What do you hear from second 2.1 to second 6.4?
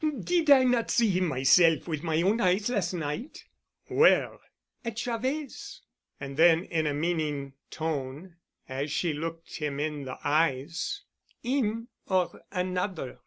own eyes last night?" "Where?" "At Javet's." And